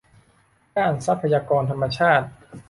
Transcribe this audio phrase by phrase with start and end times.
[0.75, 2.27] ด้านทรัพยากรธรรมชาติ